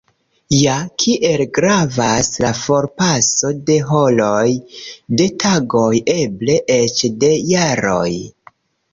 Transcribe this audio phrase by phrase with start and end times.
[0.59, 4.49] Ja, kiel gravas la forpaso de horoj,
[5.21, 8.09] de tagoj, eble eĉ de jaroj?